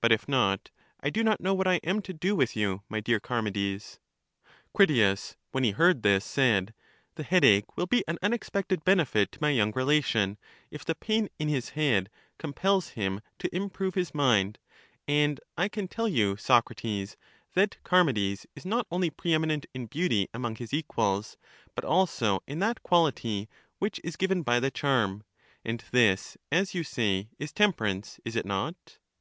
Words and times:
But 0.00 0.10
if 0.10 0.26
not, 0.26 0.72
I 0.98 1.10
do 1.10 1.22
not 1.22 1.40
know 1.40 1.54
what 1.54 1.68
J 1.68 1.78
am 1.84 2.02
to 2.02 2.12
do 2.12 2.34
with 2.34 2.56
you, 2.56 2.82
my 2.88 2.98
dear 2.98 3.20
Char 3.20 3.40
mides. 3.40 4.00
Critias, 4.74 5.36
when 5.52 5.62
he 5.62 5.70
heard 5.70 6.02
this, 6.02 6.24
said: 6.24 6.74
The 7.14 7.22
headache 7.22 7.76
will 7.76 7.86
be 7.86 8.02
an 8.08 8.18
unexpected 8.20 8.84
benefit 8.84 9.30
to 9.30 9.38
my 9.40 9.50
young 9.50 9.70
relation, 9.70 10.38
if 10.72 10.84
the 10.84 10.96
pain 10.96 11.28
in 11.38 11.46
his 11.46 11.68
head 11.68 12.10
compels 12.36 12.88
him 12.98 13.20
to 13.38 13.54
improve 13.54 13.94
his 13.94 14.12
mind: 14.12 14.58
and 15.06 15.38
I 15.56 15.68
can 15.68 15.86
tell 15.86 16.08
you, 16.08 16.36
Socrates, 16.36 17.16
that 17.54 17.76
Charmides 17.88 18.46
is 18.56 18.66
not 18.66 18.88
only 18.90 19.08
preeminent 19.10 19.66
in 19.72 19.86
beauty 19.86 20.26
among 20.34 20.56
his 20.56 20.74
equals, 20.74 21.36
but 21.76 21.84
also 21.84 22.42
in 22.44 22.58
that 22.58 22.82
quality 22.82 23.48
which 23.78 24.00
is 24.02 24.16
given 24.16 24.42
by 24.42 24.58
the 24.58 24.72
charm; 24.72 25.22
and 25.64 25.84
this, 25.92 26.36
as 26.50 26.74
you 26.74 26.82
say, 26.82 27.28
is 27.38 27.52
temperance, 27.52 28.18
is 28.24 28.34
it 28.34 28.44
not? 28.44 28.98